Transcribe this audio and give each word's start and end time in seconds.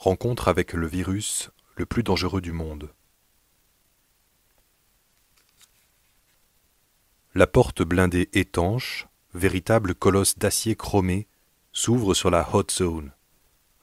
rencontre 0.00 0.48
avec 0.48 0.72
le 0.72 0.86
virus 0.86 1.50
le 1.76 1.84
plus 1.84 2.02
dangereux 2.02 2.40
du 2.40 2.52
monde. 2.52 2.90
La 7.34 7.46
porte 7.46 7.82
blindée 7.82 8.30
étanche, 8.32 9.08
véritable 9.34 9.94
colosse 9.94 10.38
d'acier 10.38 10.74
chromé, 10.74 11.28
s'ouvre 11.72 12.14
sur 12.14 12.30
la 12.30 12.48
Hot 12.54 12.70
Zone, 12.70 13.12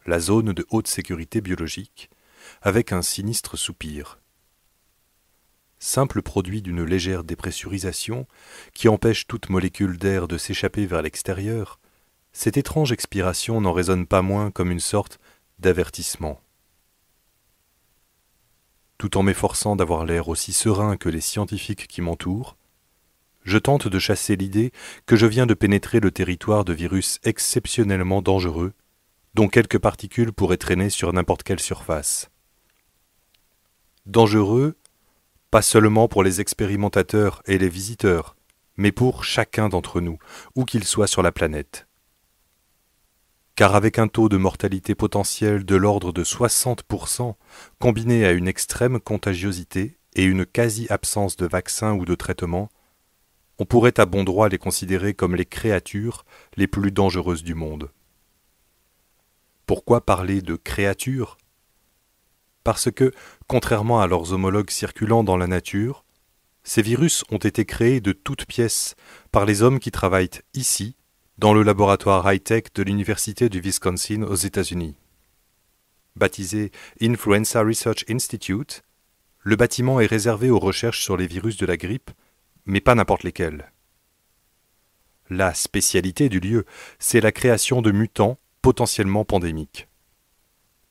la 0.07 0.20
zone 0.20 0.53
de 0.53 0.66
haute 0.71 0.88
sécurité 0.88 1.39
biologique, 1.39 2.09
avec 2.63 2.91
un 2.91 3.04
sinistre 3.04 3.55
soupir. 3.55 4.20
Simple 5.77 6.23
produit 6.23 6.63
d'une 6.63 6.84
légère 6.84 7.23
dépressurisation 7.23 8.25
qui 8.73 8.89
empêche 8.89 9.27
toute 9.27 9.49
molécule 9.49 9.99
d'air 9.99 10.27
de 10.27 10.39
s'échapper 10.39 10.88
vers 10.88 11.04
l'extérieur, 11.04 11.79
cette 12.34 12.57
étrange 12.57 12.91
expiration 12.91 13.62
n'en 13.62 13.73
résonne 13.73 14.07
pas 14.07 14.23
moins 14.23 14.49
comme 14.49 14.71
une 14.71 14.79
sorte 14.79 15.20
d'avertissement. 15.59 16.41
Tout 18.98 19.17
en 19.17 19.23
m'efforçant 19.23 19.75
d'avoir 19.75 20.05
l'air 20.05 20.27
aussi 20.27 20.53
serein 20.53 20.98
que 20.98 21.09
les 21.09 21.21
scientifiques 21.21 21.88
qui 21.88 22.02
m'entourent, 22.02 22.57
je 23.43 23.57
tente 23.57 23.88
de 23.88 23.99
chasser 23.99 24.35
l'idée 24.35 24.71
que 25.05 25.15
je 25.15 25.25
viens 25.25 25.45
de 25.45 25.53
pénétrer 25.53 25.99
le 25.99 26.12
territoire 26.12 26.65
de 26.65 26.73
virus 26.73 27.20
exceptionnellement 27.23 28.21
dangereux, 28.21 28.73
dont 29.35 29.48
quelques 29.48 29.79
particules 29.79 30.34
pourraient 30.34 30.57
traîner 30.57 30.89
sur 30.89 31.13
n'importe 31.13 31.43
quelle 31.43 31.59
surface. 31.59 32.29
Dangereux, 34.05 34.77
pas 35.51 35.62
seulement 35.62 36.07
pour 36.07 36.23
les 36.23 36.41
expérimentateurs 36.41 37.41
et 37.45 37.57
les 37.57 37.70
visiteurs, 37.70 38.35
mais 38.76 38.91
pour 38.91 39.23
chacun 39.23 39.70
d'entre 39.70 40.01
nous, 40.01 40.17
où 40.55 40.65
qu'il 40.65 40.84
soit 40.84 41.07
sur 41.07 41.21
la 41.21 41.31
planète. 41.31 41.87
Car 43.57 43.73
avec 43.73 43.97
un 43.97 44.07
taux 44.07 44.29
de 44.29 44.37
mortalité 44.37 44.93
potentiel 44.93 45.65
de 45.65 45.76
l'ordre 45.76 46.13
de 46.13 46.23
60%, 46.23 47.34
combiné 47.79 48.23
à 48.23 48.32
une 48.32 48.48
extrême 48.48 48.99
contagiosité 48.99 49.98
et 50.13 50.26
une 50.26 50.45
quasi-absence 50.45 51.37
de 51.37 51.48
vaccin 51.48 51.95
ou 51.95 52.05
de 52.05 52.13
traitement, 52.13 52.70
on 53.57 53.65
pourrait 53.65 53.99
à 53.99 54.05
bon 54.05 54.23
droit 54.23 54.48
les 54.48 54.59
considérer 54.59 55.15
comme 55.15 55.34
les 55.34 55.48
créatures 55.48 56.23
les 56.55 56.67
plus 56.67 56.91
dangereuses 56.91 57.41
du 57.41 57.55
monde. 57.55 57.90
Pourquoi 59.65 60.05
parler 60.05 60.43
de 60.43 60.55
créatures? 60.55 61.39
Parce 62.63 62.91
que, 62.91 63.12
contrairement 63.48 64.01
à 64.01 64.07
leurs 64.07 64.34
homologues 64.34 64.69
circulant 64.69 65.23
dans 65.23 65.35
la 65.35 65.47
nature, 65.47 66.06
ces 66.63 66.84
virus 66.84 67.23
ont 67.31 67.38
été 67.38 67.66
créés 67.66 68.01
de 68.01 68.12
toutes 68.12 68.45
pièces 68.45 68.94
par 69.31 69.45
les 69.45 69.63
hommes 69.63 69.79
qui 69.79 69.89
travaillent 69.89 70.29
ici, 70.53 70.97
dans 71.38 71.53
le 71.53 71.63
laboratoire 71.63 72.31
high-tech 72.31 72.66
de 72.74 72.84
l'Université 72.84 73.50
du 73.50 73.59
Wisconsin 73.59 74.24
aux 74.24 74.35
États-Unis. 74.35 74.96
Baptisé 76.16 76.72
Influenza 77.02 77.62
Research 77.62 78.06
Institute, 78.09 78.81
le 79.41 79.56
bâtiment 79.56 80.00
est 80.00 80.07
réservé 80.07 80.50
aux 80.50 80.59
recherches 80.59 81.03
sur 81.03 81.16
les 81.16 81.28
virus 81.28 81.57
de 81.57 81.66
la 81.66 81.78
grippe 81.78 82.12
mais 82.68 82.81
pas 82.81 82.96
n'importe 82.96 83.24
lesquels. 83.24 83.72
La 85.29 85.53
spécialité 85.53 86.29
du 86.29 86.40
lieu, 86.40 86.66
c'est 87.00 87.22
la 87.22 87.31
création 87.31 87.81
de 87.81 87.91
mutants 87.91 88.38
potentiellement 88.62 89.25
pandémiques. 89.25 89.88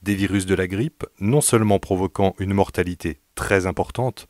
Des 0.02 0.14
virus 0.14 0.46
de 0.46 0.54
la 0.54 0.66
grippe, 0.66 1.04
non 1.20 1.40
seulement 1.40 1.78
provoquant 1.78 2.34
une 2.38 2.54
mortalité 2.54 3.20
très 3.34 3.66
importante, 3.66 4.26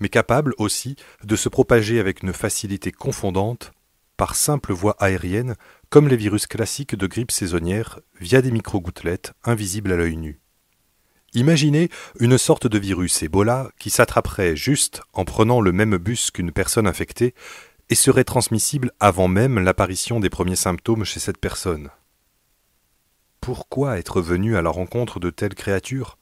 mais 0.00 0.08
capables 0.08 0.54
aussi 0.58 0.96
de 1.22 1.36
se 1.36 1.48
propager 1.48 2.00
avec 2.00 2.22
une 2.22 2.32
facilité 2.32 2.90
confondante 2.90 3.72
par 4.16 4.36
simple 4.36 4.72
voie 4.72 4.96
aérienne, 4.98 5.56
comme 5.88 6.08
les 6.08 6.16
virus 6.16 6.46
classiques 6.46 6.94
de 6.94 7.06
grippe 7.06 7.30
saisonnière, 7.30 8.00
via 8.20 8.42
des 8.42 8.50
microgouttelettes 8.50 9.32
invisibles 9.44 9.92
à 9.92 9.96
l'œil 9.96 10.16
nu. 10.16 10.40
Imaginez 11.34 11.90
une 12.20 12.38
sorte 12.38 12.68
de 12.68 12.78
virus 12.78 13.22
Ebola 13.24 13.70
qui 13.78 13.90
s'attraperait 13.90 14.54
juste 14.54 15.02
en 15.12 15.24
prenant 15.24 15.60
le 15.60 15.72
même 15.72 15.96
bus 15.96 16.30
qu'une 16.30 16.52
personne 16.52 16.86
infectée 16.86 17.34
et 17.90 17.96
serait 17.96 18.24
transmissible 18.24 18.92
avant 19.00 19.26
même 19.26 19.58
l'apparition 19.58 20.20
des 20.20 20.30
premiers 20.30 20.56
symptômes 20.56 21.04
chez 21.04 21.18
cette 21.18 21.38
personne. 21.38 21.90
Pourquoi 23.40 23.98
être 23.98 24.22
venu 24.22 24.56
à 24.56 24.62
la 24.62 24.70
rencontre 24.70 25.18
de 25.18 25.30
telles 25.30 25.54
créatures? 25.54 26.18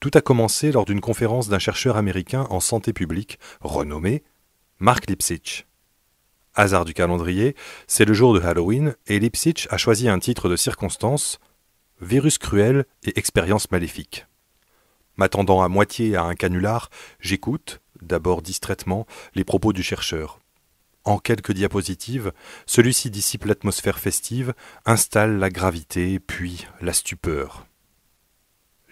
Tout 0.00 0.10
a 0.14 0.22
commencé 0.22 0.72
lors 0.72 0.86
d'une 0.86 1.02
conférence 1.02 1.48
d'un 1.48 1.58
chercheur 1.58 1.98
américain 1.98 2.46
en 2.48 2.60
santé 2.60 2.94
publique 2.94 3.38
renommé 3.60 4.24
Mark 4.78 5.08
Lipsitch. 5.08 5.66
Hasard 6.60 6.84
du 6.84 6.92
calendrier, 6.92 7.56
c'est 7.86 8.04
le 8.04 8.12
jour 8.12 8.34
de 8.34 8.40
Halloween 8.40 8.94
et 9.06 9.18
Lipsitch 9.18 9.66
a 9.70 9.78
choisi 9.78 10.10
un 10.10 10.18
titre 10.18 10.50
de 10.50 10.56
circonstance 10.56 11.40
Virus 12.02 12.36
cruel 12.36 12.84
et 13.02 13.18
expérience 13.18 13.70
maléfique. 13.70 14.26
M'attendant 15.16 15.62
à 15.62 15.68
moitié 15.68 16.16
à 16.16 16.24
un 16.24 16.34
canular, 16.34 16.90
j'écoute, 17.18 17.80
d'abord 18.02 18.42
distraitement, 18.42 19.06
les 19.34 19.44
propos 19.44 19.72
du 19.72 19.82
chercheur. 19.82 20.38
En 21.04 21.16
quelques 21.16 21.52
diapositives, 21.52 22.30
celui-ci 22.66 23.08
dissipe 23.08 23.46
l'atmosphère 23.46 23.98
festive, 23.98 24.52
installe 24.84 25.38
la 25.38 25.48
gravité, 25.48 26.20
puis 26.20 26.66
la 26.82 26.92
stupeur. 26.92 27.64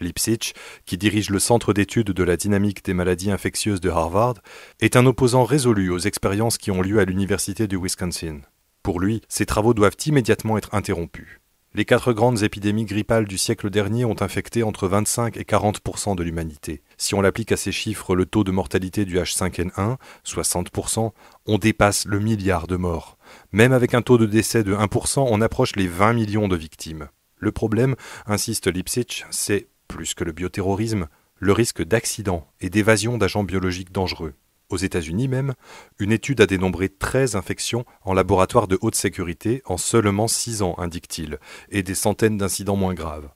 Lipsitch, 0.01 0.53
qui 0.87 0.99
dirige 0.99 1.31
le 1.31 1.39
Centre 1.39 1.73
d'études 1.73 2.13
de 2.13 2.23
la 2.23 2.37
dynamique 2.37 2.85
des 2.85 2.95
maladies 2.95 3.31
infectieuses 3.31 3.81
de 3.81 3.91
Harvard, 3.91 4.35
est 4.81 4.97
un 4.97 5.07
opposant 5.07 5.45
résolu 5.45 5.91
aux 5.91 5.99
expériences 5.99 6.59
qui 6.59 6.71
ont 6.71 6.83
lieu 6.83 6.99
à 6.99 7.05
l'Université 7.05 7.67
du 7.67 7.77
Wisconsin. 7.77 8.41
Pour 8.83 9.01
lui, 9.01 9.21
ces 9.29 9.47
travaux 9.47 9.75
doivent 9.75 9.97
immédiatement 10.07 10.57
être 10.57 10.75
interrompus. 10.75 11.41
Les 11.75 11.85
quatre 11.85 12.15
grandes 12.15 12.43
épidémies 12.43 12.87
grippales 12.87 13.27
du 13.27 13.37
siècle 13.37 13.69
dernier 13.69 14.07
ont 14.07 14.21
infecté 14.21 14.63
entre 14.63 14.89
25 14.89 15.37
et 15.37 15.43
40% 15.43 16.17
de 16.17 16.23
l'humanité. 16.23 16.83
Si 16.97 17.15
on 17.15 17.21
l'applique 17.21 17.53
à 17.53 17.59
ces 17.59 17.73
chiffres 17.73 18.17
le 18.17 18.25
taux 18.25 18.43
de 18.43 18.51
mortalité 18.51 19.05
du 19.05 19.19
H5N1, 19.19 19.97
60% 20.25 21.13
on 21.47 21.59
dépasse 21.59 22.07
le 22.07 22.21
milliard 22.21 22.67
de 22.67 22.77
morts. 22.77 23.19
Même 23.53 23.73
avec 23.73 23.93
un 23.93 24.01
taux 24.01 24.17
de 24.17 24.25
décès 24.25 24.65
de 24.65 24.75
1 24.75 24.89
on 25.19 25.41
approche 25.43 25.77
les 25.77 25.87
20 25.87 26.15
millions 26.15 26.49
de 26.49 26.57
victimes. 26.57 27.09
Le 27.37 27.53
problème, 27.53 27.95
insiste 28.27 28.67
Lipsitch, 28.67 29.27
c'est, 29.31 29.69
plus 29.89 30.15
que 30.15 30.25
le 30.25 30.33
bioterrorisme, 30.33 31.09
le 31.39 31.53
risque 31.53 31.83
d'accident 31.83 32.47
et 32.61 32.71
d'évasion 32.71 33.19
d'agents 33.19 33.45
biologiques 33.45 33.93
dangereux. 33.93 34.35
Aux 34.69 34.77
États-Unis 34.77 35.29
même, 35.29 35.55
une 35.99 36.13
étude 36.13 36.43
a 36.43 36.47
dénombré 36.47 36.91
13 36.91 37.37
infections 37.37 37.87
en 38.03 38.13
laboratoire 38.13 38.69
de 38.69 38.79
haute 38.83 38.95
sécurité 38.95 39.63
en 39.65 39.79
seulement 39.79 40.29
6 40.29 40.63
ans, 40.63 40.75
indique-t-il, 40.79 41.39
et 41.71 41.83
des 41.83 41.95
centaines 41.95 42.37
d'incidents 42.37 42.77
moins 42.77 42.93
graves. 42.93 43.31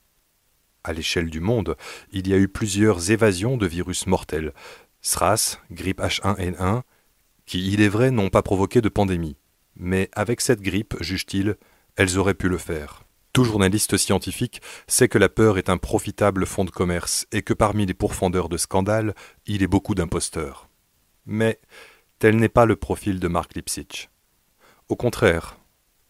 À 0.85 0.93
l'échelle 0.93 1.31
du 1.31 1.41
monde, 1.41 1.77
il 2.11 2.29
y 2.29 2.35
a 2.35 2.39
eu 2.39 2.49
plusieurs 2.49 3.11
évasions 3.11 3.57
de 3.57 3.67
virus 3.67 4.07
mortels, 4.07 4.53
SRAS, 5.01 5.59
grippe 5.71 6.01
H1N1, 6.01 6.83
qui, 7.47 7.73
il 7.73 7.81
est 7.81 7.89
vrai, 7.89 8.11
n'ont 8.11 8.31
pas 8.31 8.43
provoqué 8.43 8.81
de 8.81 8.89
pandémie. 8.89 9.37
Mais 9.75 10.11
avec 10.13 10.41
cette 10.41 10.61
grippe, 10.61 10.97
juge-t-il, 11.01 11.57
elles 11.97 12.19
auraient 12.19 12.35
pu 12.35 12.49
le 12.49 12.59
faire. 12.59 13.05
Tout 13.33 13.45
journaliste 13.45 13.97
scientifique 13.97 14.61
sait 14.87 15.09
que 15.09 15.17
la 15.17 15.31
peur 15.31 15.57
est 15.57 15.71
un 15.71 15.79
profitable 15.79 16.45
fonds 16.45 16.67
de 16.67 16.71
commerce 16.71 17.27
et 17.33 17.41
que 17.41 17.55
parmi 17.55 17.87
les 17.87 17.95
pourfendeurs 17.95 18.51
de 18.51 18.59
scandales, 18.59 19.15
il 19.47 19.63
est 19.63 19.69
beaucoup 19.69 19.95
d'imposteurs. 19.95 20.69
Mais 21.25 21.59
tel 22.19 22.37
n'est 22.37 22.51
pas 22.51 22.67
le 22.67 22.77
profil 22.77 23.21
de 23.21 23.29
Mark 23.29 23.55
Lipsitch. 23.55 24.11
Au 24.91 24.97
contraire, 24.97 25.57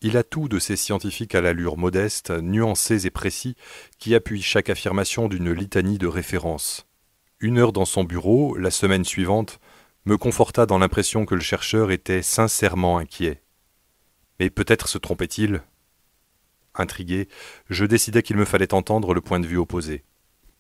il 0.01 0.17
a 0.17 0.25
tout 0.25 0.49
de 0.49 0.59
ces 0.59 0.75
scientifiques 0.75 1.37
à 1.37 1.41
l'allure 1.41 1.77
modeste, 1.77 2.31
nuancés 2.31 3.07
et 3.07 3.11
précis, 3.11 3.55
qui 4.01 4.17
appuient 4.17 4.43
chaque 4.43 4.69
affirmation 4.69 5.29
d'une 5.29 5.53
litanie 5.53 5.99
de 5.99 6.09
références. 6.09 6.89
Une 7.39 7.59
heure 7.59 7.73
dans 7.73 7.85
son 7.85 8.03
bureau, 8.03 8.57
la 8.57 8.73
semaine 8.73 9.05
suivante, 9.05 9.61
me 10.07 10.17
conforta 10.17 10.67
dans 10.67 10.79
l'impression 10.79 11.25
que 11.25 11.37
le 11.37 11.41
chercheur 11.41 11.93
était 11.93 12.23
sincèrement 12.23 12.99
inquiet. 12.99 13.43
Mais 14.41 14.51
peut-être 14.51 14.89
se 14.89 14.99
trompait-il 14.99 15.63
Intrigué, 16.75 17.29
je 17.69 17.85
décidai 17.85 18.23
qu'il 18.23 18.37
me 18.37 18.45
fallait 18.45 18.75
entendre 18.75 19.15
le 19.15 19.21
point 19.21 19.41
de 19.41 19.47
vue 19.47 19.59
opposé. 19.59 20.05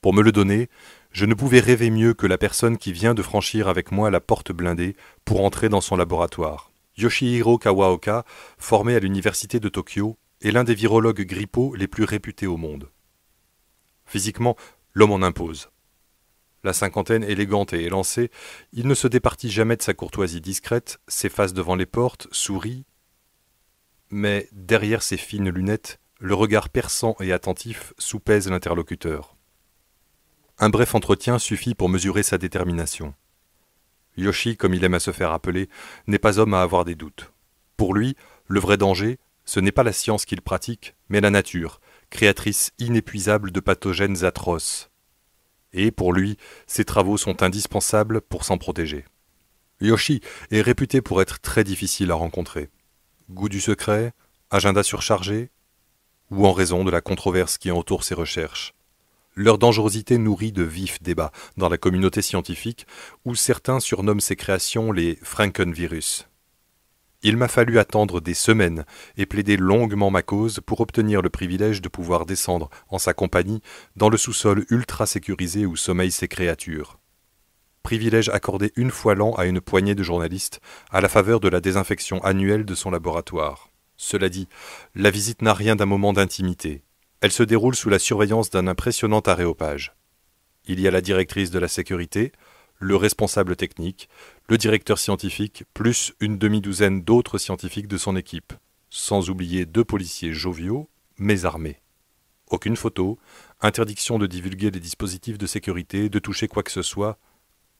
Pour 0.03 0.12
me 0.12 0.23
le 0.23 0.32
donner, 0.32 0.69
je 1.12 1.26
ne 1.26 1.35
pouvais 1.35 1.61
rêver 1.61 1.91
mieux 1.91 2.12
que 2.12 2.26
la 2.26 2.38
personne 2.38 2.76
qui 2.76 2.93
vient 2.93 3.14
de 3.14 3.23
franchir 3.23 3.69
avec 3.69 3.93
moi 3.93 4.11
la 4.11 4.20
porte 4.20 4.53
blindée 4.53 4.97
pour 5.25 5.44
entrer 5.44 5.69
dans 5.69 5.81
son 5.81 5.97
laboratoire. 5.97 6.70
Yoshihiro 6.97 7.56
Kawaoka, 7.56 8.25
formé 8.59 8.94
à 8.94 8.99
l'université 8.99 9.61
de 9.61 9.69
Tokyo, 9.69 10.19
est 10.43 10.50
l'un 10.50 10.64
des 10.64 10.75
virologues 10.75 11.23
grippaux 11.23 11.75
les 11.75 11.87
plus 11.87 12.05
réputés 12.05 12.47
au 12.47 12.56
monde. 12.56 12.91
Physiquement, 14.05 14.56
l'homme 14.93 15.12
en 15.12 15.23
impose. 15.23 15.70
La 16.64 16.73
cinquantaine 16.73 17.25
élégante 17.25 17.73
et 17.73 17.85
élancée, 17.85 18.31
il 18.73 18.87
ne 18.87 18.94
se 18.94 19.09
départit 19.09 19.50
jamais 19.50 19.76
de 19.76 19.82
sa 19.82 19.94
courtoisie 19.94 20.41
discrète, 20.41 21.00
s'efface 21.09 21.55
devant 21.55 21.75
les 21.75 21.87
portes, 21.87 22.29
sourit. 22.31 22.85
Mais 24.11 24.49
derrière 24.53 25.03
ses 25.03 25.17
fines 25.17 25.49
lunettes, 25.49 25.99
le 26.22 26.34
regard 26.34 26.69
perçant 26.69 27.16
et 27.19 27.32
attentif 27.32 27.92
soupèse 27.98 28.48
l'interlocuteur. 28.48 29.36
Un 30.56 30.69
bref 30.69 30.94
entretien 30.94 31.40
suffit 31.40 31.74
pour 31.74 31.88
mesurer 31.88 32.22
sa 32.22 32.38
détermination. 32.38 33.12
Yoshi, 34.16 34.56
comme 34.56 34.72
il 34.72 34.84
aime 34.84 34.94
à 34.94 35.00
se 35.00 35.10
faire 35.10 35.32
appeler, 35.32 35.69
n'est 36.06 36.20
pas 36.20 36.38
homme 36.38 36.54
à 36.54 36.62
avoir 36.62 36.84
des 36.84 36.94
doutes. 36.94 37.32
Pour 37.76 37.92
lui, 37.92 38.14
le 38.46 38.60
vrai 38.60 38.76
danger, 38.76 39.19
ce 39.44 39.58
n'est 39.58 39.72
pas 39.72 39.82
la 39.82 39.92
science 39.92 40.24
qu'il 40.24 40.42
pratique, 40.42 40.94
mais 41.08 41.20
la 41.20 41.30
nature, 41.30 41.80
créatrice 42.08 42.70
inépuisable 42.78 43.50
de 43.50 43.58
pathogènes 43.58 44.25
atroces. 44.25 44.90
Et 45.72 45.90
pour 45.90 46.12
lui, 46.12 46.36
ses 46.68 46.84
travaux 46.84 47.16
sont 47.16 47.42
indispensables 47.42 48.20
pour 48.20 48.44
s'en 48.44 48.58
protéger. 48.58 49.06
Yoshi 49.80 50.20
est 50.52 50.60
réputé 50.60 51.00
pour 51.00 51.20
être 51.20 51.40
très 51.40 51.64
difficile 51.64 52.12
à 52.12 52.14
rencontrer. 52.14 52.70
Goût 53.28 53.48
du 53.48 53.60
secret, 53.60 54.12
agenda 54.52 54.84
surchargé, 54.84 55.50
ou 56.32 56.46
en 56.46 56.52
raison 56.52 56.82
de 56.82 56.90
la 56.90 57.00
controverse 57.00 57.58
qui 57.58 57.70
entoure 57.70 58.05
ses 58.05 58.14
recherches. 58.14 58.75
Leur 59.34 59.58
dangerosité 59.58 60.19
nourrit 60.19 60.52
de 60.52 60.62
vifs 60.62 61.02
débats 61.02 61.32
dans 61.56 61.69
la 61.69 61.79
communauté 61.79 62.20
scientifique, 62.23 62.87
où 63.25 63.34
certains 63.34 63.81
surnomment 63.81 64.20
ces 64.20 64.37
créations 64.37 64.93
les 64.93 65.19
Frankenvirus. 65.23 66.29
Il 67.23 67.37
m'a 67.37 67.49
fallu 67.49 67.79
attendre 67.79 68.20
des 68.20 68.34
semaines 68.34 68.84
et 69.17 69.26
plaider 69.26 69.56
longuement 69.56 70.11
ma 70.11 70.23
cause 70.23 70.61
pour 70.67 70.81
obtenir 70.81 71.23
le 71.23 71.31
privilège 71.31 71.81
de 71.81 71.88
pouvoir 71.88 72.26
descendre 72.26 72.69
en 72.88 72.99
sa 72.99 73.14
compagnie 73.14 73.62
dans 73.94 74.08
le 74.08 74.17
sous-sol 74.17 74.67
ultra 74.70 75.06
sécurisé 75.06 75.64
où 75.64 75.76
sommeillent 75.76 76.11
ces 76.11 76.28
créatures. 76.28 76.99
Privilège 77.82 78.28
accordé 78.28 78.73
une 78.76 78.90
fois 78.90 79.14
l'an 79.14 79.32
à 79.35 79.46
une 79.46 79.61
poignée 79.61 79.94
de 79.94 80.02
journalistes 80.02 80.61
à 80.90 81.00
la 81.00 81.08
faveur 81.08 81.40
de 81.40 81.49
la 81.49 81.61
désinfection 81.61 82.23
annuelle 82.25 82.64
de 82.64 82.75
son 82.75 82.90
laboratoire. 82.90 83.71
Cela 84.02 84.28
dit, 84.28 84.49
la 84.96 85.12
visite 85.12 85.43
n'a 85.43 85.54
rien 85.54 85.76
d'un 85.76 85.87
moment 85.87 86.12
d'intimité. 86.12 86.82
Elle 87.20 87.31
se 87.31 87.44
déroule 87.44 87.76
sous 87.76 87.88
la 87.88 88.00
surveillance 88.00 88.50
d'un 88.50 88.66
impressionnant 88.66 89.20
aréopage. 89.20 89.94
Il 90.66 90.81
y 90.81 90.88
a 90.88 90.90
la 90.90 91.00
directrice 91.00 91.52
de 91.52 91.60
la 91.60 91.69
sécurité, 91.69 92.32
le 92.81 92.96
responsable 92.96 93.54
technique, 93.54 94.08
le 94.49 94.58
directeur 94.58 94.99
scientifique, 94.99 95.62
plus 95.72 96.14
une 96.19 96.37
demi-douzaine 96.37 97.02
d'autres 97.02 97.38
scientifiques 97.38 97.87
de 97.87 97.96
son 97.96 98.16
équipe, 98.16 98.52
sans 98.90 99.31
oublier 99.31 99.66
deux 99.66 99.84
policiers 99.84 100.32
joviaux, 100.32 100.88
mais 101.16 101.44
armés. 101.44 101.81
Aucune 102.50 102.76
photo, 102.76 103.20
interdiction 103.60 104.19
de 104.19 104.26
divulguer 104.26 104.72
les 104.72 104.81
dispositifs 104.81 105.38
de 105.38 105.46
sécurité, 105.46 106.08
de 106.08 106.19
toucher 106.19 106.49
quoi 106.49 106.64
que 106.64 106.72
ce 106.72 106.82
soit. 106.82 107.20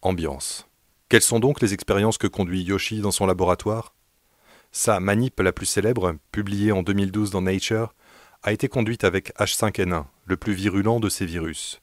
Ambiance. 0.03 0.69
Quelles 1.09 1.21
sont 1.21 1.41
donc 1.41 1.61
les 1.61 1.75
expériences 1.75 2.17
que 2.17 2.29
conduit 2.29 2.63
Yoshi 2.63 3.01
dans 3.01 3.11
son 3.11 3.27
laboratoire? 3.27 3.93
Sa 4.75 5.01
manip 5.01 5.39
la 5.39 5.53
plus 5.53 5.67
célèbre, 5.67 6.17
publiée 6.33 6.73
en 6.73 6.83
2012 6.83 7.31
dans 7.31 7.43
Nature, 7.43 7.95
a 8.43 8.53
été 8.53 8.69
conduite 8.69 9.05
avec 9.05 9.37
H5N1, 9.37 10.07
le 10.25 10.37
plus 10.39 10.55
virulent 10.55 10.99
de 10.99 11.11
ces 11.11 11.27
virus. 11.27 11.83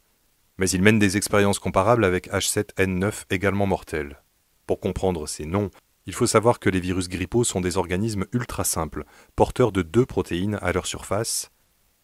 Mais 0.57 0.67
il 0.71 0.81
mène 0.81 0.97
des 0.97 1.15
expériences 1.15 1.59
comparables 1.59 2.03
avec 2.03 2.29
H7N9 2.31 3.25
également 3.29 3.67
mortels. 3.67 4.19
Pour 4.65 4.79
comprendre 4.79 5.27
ces 5.27 5.45
noms, 5.45 5.69
il 6.07 6.13
faut 6.13 6.25
savoir 6.25 6.59
que 6.59 6.69
les 6.71 6.79
virus 6.79 7.09
grippaux 7.09 7.43
sont 7.43 7.61
des 7.61 7.77
organismes 7.77 8.25
ultra 8.33 8.63
simples, 8.63 9.05
porteurs 9.35 9.71
de 9.71 9.83
deux 9.83 10.07
protéines 10.07 10.57
à 10.59 10.71
leur 10.71 10.87
surface, 10.87 11.51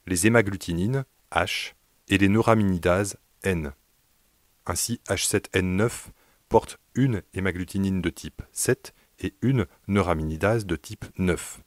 les 0.06 0.28
hémagglutinines, 0.28 1.06
H, 1.32 1.74
et 2.10 2.20
les 2.20 2.30
neuraminidases, 2.30 3.18
N. 3.44 3.74
Ainsi, 4.68 5.02
H7N9 5.10 5.90
porte 6.48 6.80
une 6.94 7.24
hémagglutinine 7.34 8.02
de 8.02 8.10
type 8.12 8.44
7 8.52 8.94
et 9.20 9.34
une 9.42 9.66
neuraminidase 9.88 10.66
de 10.66 10.76
type 10.76 11.06
9. 11.18 11.62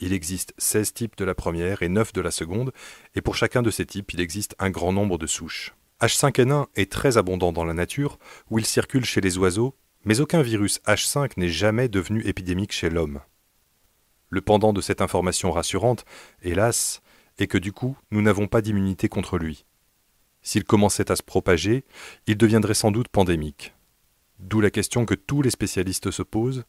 Il 0.00 0.12
existe 0.12 0.54
16 0.58 0.94
types 0.94 1.16
de 1.16 1.24
la 1.24 1.34
première 1.34 1.82
et 1.82 1.88
9 1.88 2.12
de 2.12 2.20
la 2.20 2.30
seconde, 2.30 2.72
et 3.14 3.20
pour 3.20 3.36
chacun 3.36 3.62
de 3.62 3.70
ces 3.70 3.84
types, 3.84 4.12
il 4.12 4.20
existe 4.20 4.56
un 4.58 4.70
grand 4.70 4.92
nombre 4.92 5.18
de 5.18 5.26
souches. 5.26 5.74
H5N1 6.00 6.66
est 6.76 6.90
très 6.90 7.18
abondant 7.18 7.52
dans 7.52 7.64
la 7.64 7.74
nature, 7.74 8.18
où 8.48 8.58
il 8.58 8.64
circule 8.64 9.04
chez 9.04 9.20
les 9.20 9.36
oiseaux, 9.36 9.76
mais 10.04 10.20
aucun 10.20 10.40
virus 10.40 10.80
H5 10.86 11.32
n'est 11.36 11.50
jamais 11.50 11.88
devenu 11.88 12.22
épidémique 12.26 12.72
chez 12.72 12.88
l'homme. 12.88 13.20
Le 14.30 14.40
pendant 14.40 14.72
de 14.72 14.80
cette 14.80 15.02
information 15.02 15.50
rassurante, 15.50 16.06
hélas, 16.40 17.02
est 17.38 17.46
que 17.46 17.58
du 17.58 17.72
coup, 17.72 17.96
nous 18.10 18.22
n'avons 18.22 18.46
pas 18.46 18.62
d'immunité 18.62 19.08
contre 19.08 19.36
lui. 19.36 19.66
S'il 20.40 20.64
commençait 20.64 21.10
à 21.10 21.16
se 21.16 21.22
propager, 21.22 21.84
il 22.26 22.38
deviendrait 22.38 22.74
sans 22.74 22.90
doute 22.90 23.08
pandémique. 23.08 23.74
D'où 24.40 24.60
la 24.60 24.70
question 24.70 25.04
que 25.04 25.14
tous 25.14 25.42
les 25.42 25.50
spécialistes 25.50 26.10
se 26.10 26.22
posent 26.22 26.64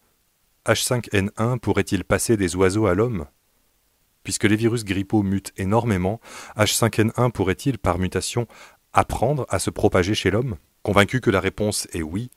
H5N1 0.66 1.60
pourrait-il 1.60 2.04
passer 2.04 2.36
des 2.36 2.56
oiseaux 2.56 2.86
à 2.86 2.94
l'homme? 2.94 3.26
Puisque 4.24 4.44
les 4.44 4.58
virus 4.58 4.84
grippaux 4.84 5.24
mutent 5.24 5.54
énormément, 5.58 6.20
H5N1 6.58 7.32
pourrait-il, 7.32 7.80
par 7.80 7.98
mutation, 7.98 8.46
apprendre 8.94 9.46
à 9.50 9.58
se 9.58 9.70
propager 9.70 10.14
chez 10.14 10.32
l'homme? 10.32 10.58
Convaincu 10.84 11.22
que 11.22 11.32
la 11.32 11.40
réponse 11.40 11.88
est 11.94 12.02
oui, 12.02 12.30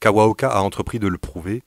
Kawaoka 0.00 0.50
a 0.50 0.60
entrepris 0.60 1.00
de 1.00 1.08
le 1.08 1.18
prouver, 1.18 1.62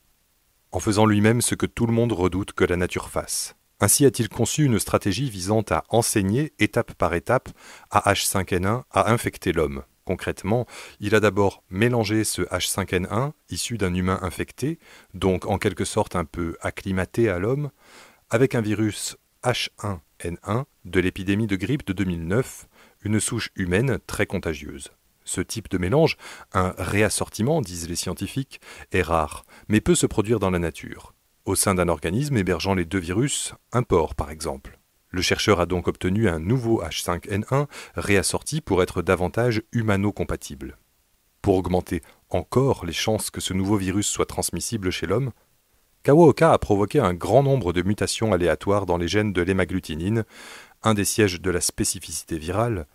en 0.72 0.80
faisant 0.80 1.04
lui-même 1.04 1.42
ce 1.42 1.54
que 1.54 1.66
tout 1.66 1.86
le 1.86 1.92
monde 1.92 2.12
redoute 2.12 2.52
que 2.52 2.64
la 2.64 2.76
nature 2.76 3.10
fasse. 3.10 3.54
Ainsi 3.80 4.06
a-t-il 4.06 4.28
conçu 4.28 4.64
une 4.64 4.78
stratégie 4.78 5.28
visant 5.28 5.64
à 5.70 5.84
enseigner, 5.90 6.52
étape 6.58 6.94
par 6.94 7.14
étape, 7.14 7.50
à 7.90 8.12
H5N1 8.12 8.82
à 8.90 9.12
infecter 9.12 9.52
l'homme. 9.52 9.82
Concrètement, 10.10 10.66
il 10.98 11.14
a 11.14 11.20
d'abord 11.20 11.62
mélangé 11.70 12.24
ce 12.24 12.42
H5N1, 12.42 13.30
issu 13.48 13.78
d'un 13.78 13.94
humain 13.94 14.18
infecté, 14.22 14.80
donc 15.14 15.46
en 15.46 15.56
quelque 15.56 15.84
sorte 15.84 16.16
un 16.16 16.24
peu 16.24 16.56
acclimaté 16.62 17.28
à 17.28 17.38
l'homme, 17.38 17.70
avec 18.28 18.56
un 18.56 18.60
virus 18.60 19.16
H1N1 19.44 20.64
de 20.84 20.98
l'épidémie 20.98 21.46
de 21.46 21.54
grippe 21.54 21.86
de 21.86 21.92
2009, 21.92 22.66
une 23.04 23.20
souche 23.20 23.50
humaine 23.54 24.00
très 24.08 24.26
contagieuse. 24.26 24.90
Ce 25.22 25.40
type 25.40 25.70
de 25.70 25.78
mélange, 25.78 26.16
un 26.52 26.74
réassortiment, 26.76 27.60
disent 27.60 27.88
les 27.88 27.94
scientifiques, 27.94 28.60
est 28.90 29.02
rare, 29.02 29.44
mais 29.68 29.80
peut 29.80 29.94
se 29.94 30.06
produire 30.06 30.40
dans 30.40 30.50
la 30.50 30.58
nature. 30.58 31.14
Au 31.44 31.54
sein 31.54 31.76
d'un 31.76 31.88
organisme 31.88 32.36
hébergeant 32.36 32.74
les 32.74 32.84
deux 32.84 32.98
virus, 32.98 33.54
un 33.70 33.84
porc 33.84 34.16
par 34.16 34.32
exemple. 34.32 34.79
Le 35.12 35.22
chercheur 35.22 35.58
a 35.60 35.66
donc 35.66 35.88
obtenu 35.88 36.28
un 36.28 36.38
nouveau 36.38 36.82
H5N1 36.82 37.66
réassorti 37.96 38.60
pour 38.60 38.82
être 38.82 39.02
davantage 39.02 39.62
humano-compatible. 39.72 40.76
Pour 41.42 41.56
augmenter 41.56 42.02
encore 42.28 42.84
les 42.84 42.92
chances 42.92 43.30
que 43.30 43.40
ce 43.40 43.52
nouveau 43.52 43.76
virus 43.76 44.06
soit 44.06 44.26
transmissible 44.26 44.90
chez 44.90 45.06
l'homme, 45.06 45.32
Kawaoka 46.04 46.52
a 46.52 46.58
provoqué 46.58 47.00
un 47.00 47.12
grand 47.12 47.42
nombre 47.42 47.72
de 47.72 47.82
mutations 47.82 48.32
aléatoires 48.32 48.86
dans 48.86 48.98
les 48.98 49.08
gènes 49.08 49.32
de 49.32 49.42
l'hémagglutinine, 49.42 50.24
un 50.82 50.94
des 50.94 51.04
sièges 51.04 51.40
de 51.40 51.50
la 51.50 51.60
spécificité 51.60 52.38
virale, 52.38 52.86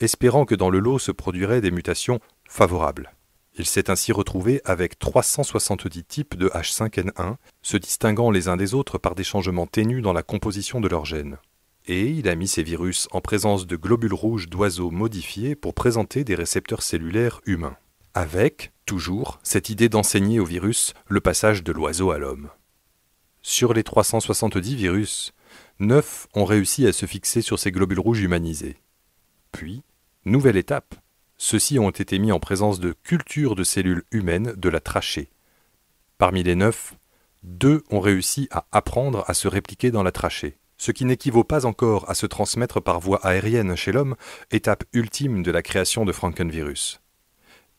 espérant 0.00 0.44
que 0.44 0.56
dans 0.56 0.70
le 0.70 0.80
lot 0.80 0.98
se 0.98 1.12
produiraient 1.12 1.60
des 1.60 1.70
mutations 1.70 2.20
favorables. 2.48 3.12
Il 3.54 3.66
s'est 3.66 3.90
ainsi 3.90 4.12
retrouvé 4.12 4.60
avec 4.64 4.98
370 4.98 6.04
types 6.04 6.36
de 6.36 6.48
H5N1, 6.48 7.36
se 7.62 7.76
distinguant 7.76 8.30
les 8.30 8.48
uns 8.48 8.56
des 8.56 8.74
autres 8.74 8.98
par 8.98 9.14
des 9.14 9.24
changements 9.24 9.66
ténus 9.66 10.02
dans 10.02 10.12
la 10.12 10.22
composition 10.22 10.80
de 10.80 10.88
leurs 10.88 11.04
gènes 11.04 11.38
et 11.90 12.08
il 12.08 12.28
a 12.28 12.36
mis 12.36 12.46
ces 12.46 12.62
virus 12.62 13.08
en 13.10 13.20
présence 13.20 13.66
de 13.66 13.74
globules 13.74 14.14
rouges 14.14 14.48
d'oiseaux 14.48 14.92
modifiés 14.92 15.56
pour 15.56 15.74
présenter 15.74 16.22
des 16.22 16.36
récepteurs 16.36 16.82
cellulaires 16.82 17.40
humains. 17.46 17.76
Avec, 18.14 18.70
toujours, 18.86 19.40
cette 19.42 19.70
idée 19.70 19.88
d'enseigner 19.88 20.38
au 20.38 20.44
virus 20.44 20.94
le 21.08 21.20
passage 21.20 21.64
de 21.64 21.72
l'oiseau 21.72 22.12
à 22.12 22.18
l'homme. 22.18 22.48
Sur 23.42 23.74
les 23.74 23.82
370 23.82 24.76
virus, 24.76 25.32
9 25.80 26.28
ont 26.34 26.44
réussi 26.44 26.86
à 26.86 26.92
se 26.92 27.06
fixer 27.06 27.42
sur 27.42 27.58
ces 27.58 27.72
globules 27.72 27.98
rouges 27.98 28.20
humanisés. 28.20 28.76
Puis, 29.50 29.82
nouvelle 30.24 30.56
étape, 30.56 30.94
ceux-ci 31.38 31.80
ont 31.80 31.90
été 31.90 32.20
mis 32.20 32.30
en 32.30 32.38
présence 32.38 32.78
de 32.78 32.94
cultures 33.02 33.56
de 33.56 33.64
cellules 33.64 34.04
humaines 34.12 34.54
de 34.56 34.68
la 34.68 34.78
trachée. 34.78 35.30
Parmi 36.18 36.44
les 36.44 36.54
9, 36.54 36.94
deux 37.42 37.82
ont 37.90 38.00
réussi 38.00 38.46
à 38.52 38.66
apprendre 38.70 39.24
à 39.26 39.34
se 39.34 39.48
répliquer 39.48 39.90
dans 39.90 40.04
la 40.04 40.12
trachée 40.12 40.59
ce 40.80 40.92
qui 40.92 41.04
n'équivaut 41.04 41.44
pas 41.44 41.66
encore 41.66 42.08
à 42.08 42.14
se 42.14 42.24
transmettre 42.24 42.80
par 42.80 43.00
voie 43.00 43.18
aérienne 43.22 43.76
chez 43.76 43.92
l'homme, 43.92 44.16
étape 44.50 44.84
ultime 44.94 45.42
de 45.42 45.50
la 45.50 45.60
création 45.60 46.06
de 46.06 46.12
Frankenvirus. 46.12 47.02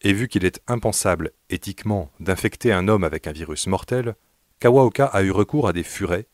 Et 0.02 0.14
vu 0.14 0.28
qu'il 0.28 0.46
est 0.46 0.62
impensable, 0.68 1.32
éthiquement, 1.50 2.12
d'infecter 2.20 2.72
un 2.72 2.88
homme 2.88 3.04
avec 3.04 3.26
un 3.26 3.32
virus 3.32 3.66
mortel, 3.66 4.14
Kawaoka 4.60 5.08
a 5.08 5.24
eu 5.24 5.32
recours 5.32 5.68
à 5.68 5.74
des 5.74 5.82
furets, 5.82 6.28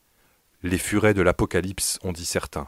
les 0.61 0.77
furets 0.77 1.13
de 1.13 1.21
l'apocalypse, 1.21 1.99
ont 2.03 2.11
dit 2.11 2.25
certains. 2.25 2.67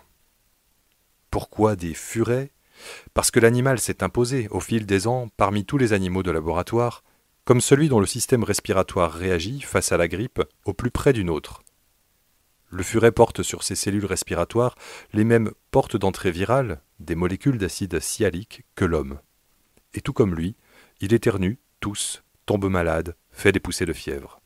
Pourquoi 1.29 1.75
des 1.75 1.93
furets? 1.93 2.53
Parce 3.13 3.31
que 3.31 3.41
l'animal 3.41 3.79
s'est 3.79 4.01
imposé, 4.01 4.47
au 4.49 4.61
fil 4.61 4.85
des 4.85 5.07
ans, 5.07 5.27
parmi 5.35 5.65
tous 5.65 5.77
les 5.77 5.91
animaux 5.91 6.23
de 6.23 6.31
laboratoire, 6.31 7.03
comme 7.43 7.59
celui 7.59 7.89
dont 7.89 7.99
le 7.99 8.05
système 8.05 8.45
respiratoire 8.45 9.11
réagit, 9.11 9.59
face 9.59 9.91
à 9.91 9.97
la 9.97 10.07
grippe, 10.07 10.41
au 10.63 10.71
plus 10.71 10.89
près 10.89 11.11
d'une 11.11 11.29
autre. 11.29 11.63
Le 12.69 12.83
furet 12.83 13.11
porte 13.11 13.41
sur 13.41 13.63
ses 13.63 13.75
cellules 13.75 14.05
respiratoires 14.05 14.75
les 15.11 15.23
mêmes 15.23 15.51
portes 15.71 15.97
d'entrée 15.97 16.31
virales, 16.31 16.81
des 16.99 17.15
molécules 17.15 17.57
d'acide 17.57 17.99
sialique, 17.99 18.63
que 18.75 18.85
l'homme. 18.85 19.19
Et 19.95 20.01
tout 20.01 20.13
comme 20.13 20.35
lui, 20.35 20.55
il 21.01 21.13
éternue, 21.13 21.59
tousse, 21.79 22.23
tombe 22.45 22.69
malade, 22.69 23.15
fait 23.31 23.51
des 23.51 23.59
poussées 23.59 23.85
de 23.85 23.93
fièvre. 23.93 24.39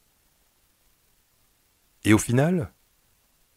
Et 2.06 2.13
au 2.13 2.18
final, 2.18 2.72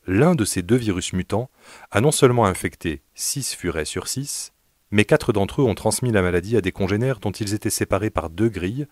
l'un 0.07 0.35
de 0.35 0.45
ces 0.45 0.63
deux 0.63 0.77
virus 0.77 1.13
mutants 1.13 1.51
a 1.91 2.01
non 2.01 2.13
seulement 2.13 2.47
infecté 2.47 3.03
six 3.15 3.55
furets 3.55 3.85
sur 3.85 4.09
six, 4.09 4.53
mais 4.91 5.05
quatre 5.05 5.33
d'entre 5.33 5.63
eux 5.63 5.65
ont 5.65 5.75
transmis 5.75 6.13
la 6.13 6.23
maladie 6.23 6.57
à 6.57 6.61
des 6.61 6.73
congénères 6.73 7.21
dont 7.21 7.33
ils 7.33 7.55
étaient 7.55 7.71
séparés 7.71 8.11
par 8.11 8.31
deux 8.31 8.49
grilles, 8.49 8.87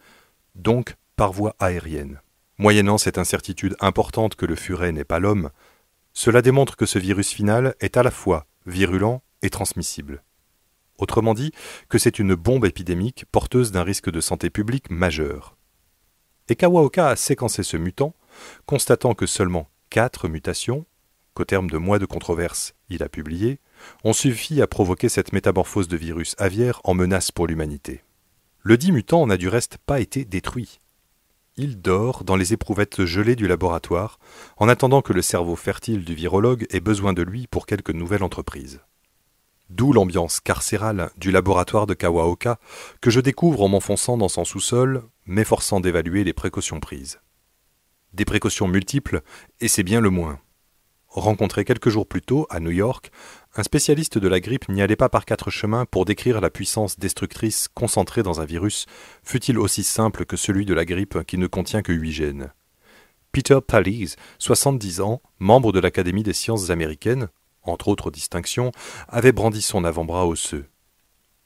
donc 0.54 0.96
par 1.16 1.32
voie 1.32 1.56
aérienne. 1.58 2.20
Moyennant 2.58 2.98
cette 2.98 3.18
incertitude 3.18 3.76
importante 3.80 4.36
que 4.36 4.46
le 4.46 4.54
furet 4.54 4.92
n'est 4.92 5.04
pas 5.04 5.18
l'homme, 5.18 5.50
cela 6.12 6.40
démontre 6.40 6.76
que 6.76 6.86
ce 6.86 6.98
virus 6.98 7.32
final 7.32 7.74
est 7.80 7.96
à 7.96 8.02
la 8.02 8.12
fois 8.12 8.46
virulent 8.66 9.22
et 9.42 9.50
transmissible. 9.50 10.22
Autrement 10.98 11.34
dit, 11.34 11.50
que 11.88 11.98
c'est 11.98 12.20
une 12.20 12.36
bombe 12.36 12.64
épidémique 12.64 13.24
porteuse 13.32 13.72
d'un 13.72 13.82
risque 13.82 14.10
de 14.10 14.20
santé 14.20 14.48
publique 14.48 14.90
majeur. 14.90 15.56
Et 16.48 16.54
Kawaoka 16.54 17.08
a 17.08 17.16
séquencé 17.16 17.64
ce 17.64 17.76
mutant, 17.76 18.14
constatant 18.66 19.14
que 19.14 19.26
seulement 19.26 19.68
quatre 19.90 20.28
mutations, 20.28 20.86
qu'au 21.34 21.44
terme 21.44 21.68
de 21.68 21.78
mois 21.78 21.98
de 21.98 22.06
controverse 22.06 22.74
il 22.88 23.02
a 23.02 23.08
publié, 23.08 23.58
ont 24.04 24.12
suffi 24.12 24.62
à 24.62 24.68
provoquer 24.68 25.08
cette 25.08 25.32
métamorphose 25.32 25.88
de 25.88 25.96
virus 25.96 26.36
aviaire 26.38 26.80
en 26.84 26.94
menace 26.94 27.32
pour 27.32 27.48
l'humanité. 27.48 28.04
Le 28.62 28.76
dit 28.76 28.92
mutant 28.92 29.26
n'a 29.26 29.36
du 29.36 29.48
reste 29.48 29.78
pas 29.78 30.00
été 30.00 30.24
détruit. 30.24 30.80
Il 31.56 31.80
dort 31.80 32.24
dans 32.24 32.34
les 32.34 32.52
éprouvettes 32.52 33.04
gelées 33.04 33.36
du 33.36 33.46
laboratoire, 33.46 34.18
en 34.56 34.68
attendant 34.68 35.02
que 35.02 35.12
le 35.12 35.22
cerveau 35.22 35.54
fertile 35.54 36.04
du 36.04 36.12
virologue 36.12 36.66
ait 36.70 36.80
besoin 36.80 37.12
de 37.12 37.22
lui 37.22 37.46
pour 37.46 37.66
quelque 37.66 37.92
nouvelle 37.92 38.24
entreprise. 38.24 38.80
D'où 39.70 39.92
l'ambiance 39.92 40.40
carcérale 40.40 41.10
du 41.16 41.30
laboratoire 41.30 41.86
de 41.86 41.94
Kawaoka 41.94 42.58
que 43.00 43.10
je 43.10 43.20
découvre 43.20 43.62
en 43.62 43.68
m'enfonçant 43.68 44.16
dans 44.16 44.28
son 44.28 44.44
sous-sol, 44.44 45.04
m'efforçant 45.26 45.78
d'évaluer 45.78 46.24
les 46.24 46.32
précautions 46.32 46.80
prises. 46.80 47.20
Des 48.12 48.24
précautions 48.24 48.66
multiples, 48.66 49.22
et 49.60 49.68
c'est 49.68 49.84
bien 49.84 50.00
le 50.00 50.10
moins. 50.10 50.40
Rencontré 51.06 51.64
quelques 51.64 51.88
jours 51.88 52.08
plus 52.08 52.22
tôt, 52.22 52.48
à 52.50 52.58
New 52.58 52.72
York, 52.72 53.12
un 53.56 53.62
spécialiste 53.62 54.18
de 54.18 54.28
la 54.28 54.40
grippe 54.40 54.68
n'y 54.68 54.82
allait 54.82 54.96
pas 54.96 55.08
par 55.08 55.24
quatre 55.24 55.50
chemins 55.50 55.84
pour 55.86 56.04
décrire 56.04 56.40
la 56.40 56.50
puissance 56.50 56.98
destructrice 56.98 57.68
concentrée 57.72 58.22
dans 58.22 58.40
un 58.40 58.44
virus, 58.44 58.86
fût-il 59.22 59.58
aussi 59.58 59.84
simple 59.84 60.24
que 60.24 60.36
celui 60.36 60.64
de 60.64 60.74
la 60.74 60.84
grippe 60.84 61.22
qui 61.24 61.38
ne 61.38 61.46
contient 61.46 61.82
que 61.82 61.92
huit 61.92 62.12
gènes. 62.12 62.52
Peter 63.30 63.58
Palise, 63.66 64.16
70 64.38 65.00
ans, 65.00 65.22
membre 65.38 65.72
de 65.72 65.80
l'Académie 65.80 66.22
des 66.22 66.32
sciences 66.32 66.70
américaines, 66.70 67.28
entre 67.62 67.88
autres 67.88 68.10
distinctions, 68.10 68.72
avait 69.08 69.32
brandi 69.32 69.62
son 69.62 69.84
avant-bras 69.84 70.26
osseux. 70.26 70.66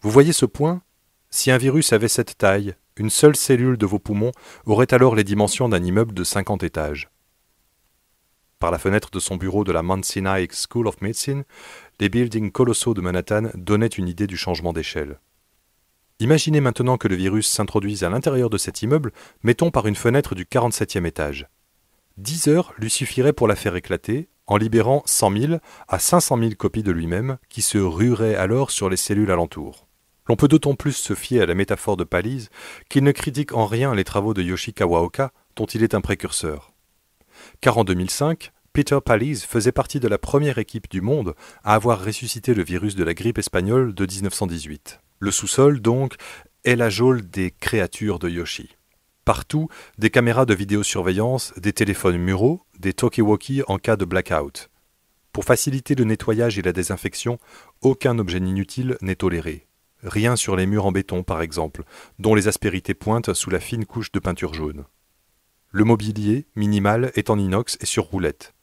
Vous 0.01 0.11
voyez 0.11 0.33
ce 0.33 0.47
point? 0.47 0.83
Si 1.31 1.51
un 1.51 1.59
virus 1.59 1.93
avait 1.93 2.09
cette 2.09 2.39
taille, 2.39 2.75
une 2.97 3.11
seule 3.11 3.37
cellule 3.37 3.77
de 3.77 3.87
vos 3.87 3.99
poumons 3.99 4.33
aurait 4.65 4.93
alors 4.95 5.15
les 5.15 5.25
dimensions 5.25 5.69
d'un 5.69 5.83
immeuble 5.83 6.15
de 6.15 6.25
50 6.25 6.63
étages. 6.63 7.11
Par 8.59 8.73
la 8.73 8.79
fenêtre 8.79 9.11
de 9.13 9.21
son 9.21 9.37
bureau 9.37 9.63
de 9.63 9.71
la 9.71 9.83
Mount 9.83 10.03
School 10.05 10.89
of 10.89 11.01
Medicine, 11.01 11.45
les 12.01 12.09
buildings 12.09 12.51
colossaux 12.51 12.93
de 12.93 13.01
Manhattan 13.01 13.51
donnaient 13.55 13.87
une 13.87 14.09
idée 14.09 14.27
du 14.27 14.37
changement 14.37 14.73
d'échelle. 14.73 15.21
Imaginez 16.19 16.61
maintenant 16.61 16.97
que 16.97 17.07
le 17.07 17.15
virus 17.15 17.49
s'introduise 17.49 18.03
à 18.03 18.09
l'intérieur 18.09 18.51
de 18.51 18.59
cet 18.59 18.83
immeuble, 18.83 19.13
mettons 19.45 19.71
par 19.71 19.87
une 19.87 19.95
fenêtre 19.95 20.35
du 20.35 20.45
47e 20.45 21.07
étage. 21.07 21.47
Dix 22.17 22.49
heures 22.49 22.75
lui 22.79 22.91
suffiraient 22.91 23.33
pour 23.33 23.47
la 23.47 23.55
faire 23.55 23.77
éclater, 23.77 24.29
en 24.49 24.57
libérant 24.57 25.05
100 25.07 25.37
000 25.37 25.53
à 25.87 25.99
500 26.01 26.39
000 26.39 26.51
copies 26.57 26.83
de 26.83 26.91
lui-même 26.91 27.39
qui 27.49 27.63
se 27.63 27.79
rueraient 27.79 28.35
alors 28.35 28.73
sur 28.73 28.91
les 28.91 28.97
cellules 28.97 29.31
alentour. 29.31 29.87
L'on 30.27 30.35
peut 30.35 30.49
d'autant 30.49 30.75
plus 30.75 30.93
se 30.93 31.15
fier 31.15 31.43
à 31.43 31.47
la 31.47 31.55
métaphore 31.55 31.97
de 31.97 32.03
Palise 32.03 32.51
qu'il 32.89 33.05
ne 33.05 33.13
critique 33.13 33.53
en 33.53 33.67
rien 33.67 33.95
les 33.95 34.05
travaux 34.05 34.35
de 34.35 34.43
Yoshi 34.43 34.75
Kawaoka, 34.75 35.33
dont 35.55 35.67
il 35.67 35.85
est 35.85 35.95
un 35.95 36.01
précurseur. 36.01 36.73
Car 37.61 37.79
en 37.79 37.85
2005, 37.85 38.53
Peter 38.73 38.99
Palise 39.05 39.45
faisait 39.45 39.73
partie 39.73 40.01
de 40.01 40.09
la 40.09 40.19
première 40.19 40.59
équipe 40.59 40.89
du 40.91 41.01
monde 41.01 41.35
à 41.65 41.75
avoir 41.75 42.05
ressuscité 42.05 42.55
le 42.55 42.63
virus 42.63 42.95
de 42.95 43.05
la 43.05 43.15
grippe 43.15 43.39
espagnole 43.39 43.95
de 43.95 44.07
1918. 44.07 45.01
Le 45.19 45.31
sous-sol, 45.31 45.81
donc, 45.81 46.15
est 46.65 46.77
la 46.77 46.91
geôle 46.91 47.29
des 47.29 47.51
créatures 47.51 48.19
de 48.19 48.29
Yoshi. 48.29 48.77
Partout, 49.25 49.69
des 49.99 50.11
caméras 50.11 50.47
de 50.47 50.55
vidéosurveillance, 50.55 51.53
des 51.57 51.73
téléphones 51.73 52.19
muraux, 52.19 52.63
des 52.79 52.93
talkie-walkie 52.93 53.63
en 53.67 53.79
cas 53.79 53.97
de 53.97 54.05
blackout. 54.05 54.71
Pour 55.33 55.45
faciliter 55.45 55.95
le 55.95 56.05
nettoyage 56.05 56.59
et 56.59 56.63
la 56.63 56.73
désinfection, 56.73 57.39
aucun 57.81 58.19
objet 58.19 58.39
inutile 58.39 58.97
n'est 59.03 59.17
toléré. 59.17 59.67
Rien 60.03 60.37
sur 60.37 60.57
les 60.57 60.67
murs 60.67 60.87
en 60.87 60.93
béton, 60.93 61.25
par 61.25 61.43
exemple, 61.43 61.83
dont 62.19 62.35
les 62.35 62.49
aspérités 62.49 62.95
pointent 62.95 63.35
sous 63.35 63.51
la 63.51 63.61
fine 63.61 63.85
couche 63.85 64.13
de 64.13 64.21
peinture 64.21 64.55
jaune. 64.55 64.85
Le 65.71 65.85
mobilier, 65.85 66.47
minimal, 66.57 67.13
est 67.15 67.29
en 67.29 67.39
inox 67.39 67.77
et 67.81 67.87
sur 67.87 68.05
roulette. 68.05 68.55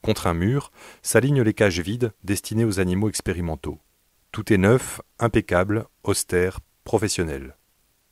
Contre 0.00 0.26
un 0.26 0.32
mur, 0.32 0.72
s'alignent 1.02 1.42
les 1.42 1.52
cages 1.52 1.80
vides 1.80 2.12
destinées 2.24 2.64
aux 2.64 2.80
animaux 2.80 3.10
expérimentaux. 3.10 3.78
Tout 4.32 4.50
est 4.50 4.58
neuf, 4.58 5.02
impeccable, 5.18 5.86
austère, 6.02 6.60
professionnel. 6.84 7.56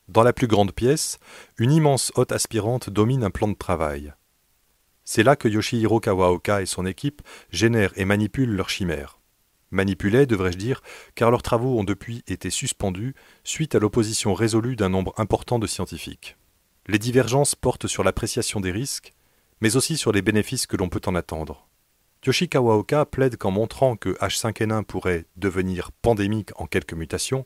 Dans 0.09 0.23
la 0.23 0.35
plus 0.35 0.47
grande 0.47 0.73
pièce, 0.73 1.19
une 1.57 1.73
immense 1.73 2.13
hotte 2.15 2.33
aspirante 2.33 2.91
domine 2.91 3.25
un 3.25 3.31
plan 3.31 3.49
de 3.49 3.55
travail. 3.55 4.13
C'est 5.05 5.23
là 5.23 5.35
que 5.35 5.49
Yoshihiro 5.49 5.99
Kawaoka 5.99 6.61
et 6.61 6.67
son 6.67 6.85
équipe 6.85 7.23
génèrent 7.51 7.93
et 7.97 8.05
manipulent 8.05 8.55
leurs 8.55 8.69
chimères. 8.69 9.21
Manipulés, 9.71 10.27
devrais-je 10.27 10.59
dire, 10.59 10.83
car 11.15 11.31
leurs 11.31 11.43
travaux 11.43 11.79
ont 11.79 11.85
depuis 11.85 12.23
été 12.27 12.51
suspendus 12.51 13.15
suite 13.43 13.75
à 13.75 13.79
l'opposition 13.79 14.35
résolue 14.35 14.77
d'un 14.77 14.91
nombre 14.91 15.15
important 15.17 15.59
de 15.59 15.67
scientifiques. 15.67 16.37
Les 16.89 16.99
divergences 16.99 17.55
portent 17.55 17.87
sur 17.87 18.03
l'appréciation 18.03 18.61
des 18.61 18.73
risques, 18.73 19.13
mais 19.61 19.77
aussi 19.77 19.97
sur 19.97 20.11
les 20.11 20.23
bénéfices 20.23 20.67
que 20.67 20.77
l'on 20.77 20.89
peut 20.89 21.01
en 21.07 21.15
attendre. 21.15 21.69
Yoshi 22.27 22.49
Kawaoka 22.49 23.07
plaide 23.07 23.37
qu'en 23.37 23.51
montrant 23.51 23.97
que 23.97 24.11
H5N1 24.21 24.85
pourrait 24.85 25.27
devenir 25.37 25.93
pandémique 25.93 26.51
en 26.57 26.67
quelques 26.67 26.95
mutations, 26.95 27.45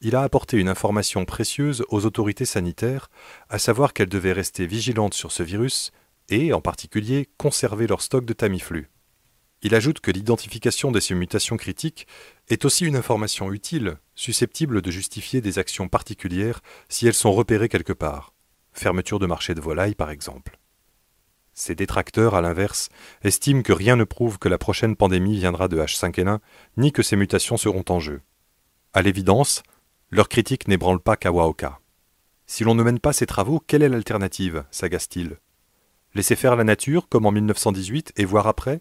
il 0.00 0.16
a 0.16 0.22
apporté 0.22 0.58
une 0.58 0.68
information 0.68 1.24
précieuse 1.24 1.84
aux 1.88 2.06
autorités 2.06 2.44
sanitaires, 2.44 3.10
à 3.48 3.58
savoir 3.58 3.92
qu'elles 3.92 4.08
devaient 4.08 4.32
rester 4.32 4.66
vigilantes 4.66 5.14
sur 5.14 5.32
ce 5.32 5.42
virus 5.42 5.92
et, 6.28 6.52
en 6.52 6.60
particulier, 6.60 7.28
conserver 7.38 7.86
leur 7.86 8.02
stock 8.02 8.24
de 8.24 8.32
Tamiflu. 8.32 8.90
Il 9.62 9.76
ajoute 9.76 10.00
que 10.00 10.10
l'identification 10.10 10.90
de 10.90 10.98
ces 10.98 11.14
mutations 11.14 11.56
critiques 11.56 12.08
est 12.48 12.64
aussi 12.64 12.84
une 12.84 12.96
information 12.96 13.52
utile, 13.52 13.98
susceptible 14.16 14.82
de 14.82 14.90
justifier 14.90 15.40
des 15.40 15.60
actions 15.60 15.88
particulières 15.88 16.60
si 16.88 17.06
elles 17.06 17.14
sont 17.14 17.32
repérées 17.32 17.68
quelque 17.68 17.92
part. 17.92 18.31
Fermeture 18.72 19.18
de 19.18 19.26
marché 19.26 19.54
de 19.54 19.60
volailles, 19.60 19.94
par 19.94 20.10
exemple. 20.10 20.58
Ces 21.54 21.74
détracteurs, 21.74 22.34
à 22.34 22.40
l'inverse, 22.40 22.88
estiment 23.22 23.62
que 23.62 23.72
rien 23.72 23.96
ne 23.96 24.04
prouve 24.04 24.38
que 24.38 24.48
la 24.48 24.58
prochaine 24.58 24.96
pandémie 24.96 25.38
viendra 25.38 25.68
de 25.68 25.78
H5N1, 25.78 26.38
ni 26.78 26.92
que 26.92 27.02
ces 27.02 27.16
mutations 27.16 27.58
seront 27.58 27.84
en 27.88 28.00
jeu. 28.00 28.22
À 28.94 29.02
l'évidence, 29.02 29.62
leur 30.10 30.28
critique 30.28 30.68
n'ébranle 30.68 31.00
pas 31.00 31.16
Kawaoka. 31.16 31.80
Si 32.46 32.64
l'on 32.64 32.74
ne 32.74 32.82
mène 32.82 32.98
pas 32.98 33.12
ces 33.12 33.26
travaux, 33.26 33.60
quelle 33.66 33.82
est 33.82 33.88
l'alternative 33.88 34.64
s'agace-t-il? 34.70 35.38
Laisser 36.14 36.36
faire 36.36 36.56
la 36.56 36.64
nature, 36.64 37.08
comme 37.08 37.26
en 37.26 37.32
1918, 37.32 38.12
et 38.16 38.24
voir 38.24 38.46
après? 38.46 38.80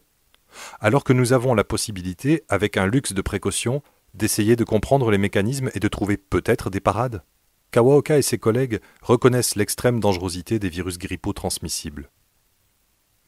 Alors 0.80 1.04
que 1.04 1.14
nous 1.14 1.34
avons 1.34 1.54
la 1.54 1.64
possibilité, 1.64 2.44
avec 2.50 2.78
un 2.78 2.86
luxe 2.86 3.14
de 3.14 3.22
précaution, 3.22 3.82
d'essayer 4.14 4.56
de 4.56 4.64
comprendre 4.64 5.12
les 5.12 5.18
mécanismes 5.18 5.70
et 5.74 5.80
de 5.80 5.88
trouver 5.88 6.18
peut-être 6.18 6.70
des 6.70 6.82
parades? 6.82 7.24
Kawaoka 7.72 8.18
et 8.18 8.22
ses 8.22 8.38
collègues 8.38 8.82
reconnaissent 9.02 9.56
l'extrême 9.56 10.00
dangerosité 10.00 10.60
des 10.60 10.70
virus 10.70 10.98
grippaux 10.98 11.34
transmissibles. 11.34 12.12